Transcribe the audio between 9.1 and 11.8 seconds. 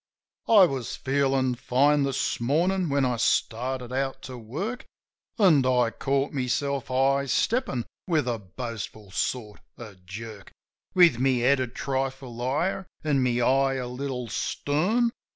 sort of jerk; With my head a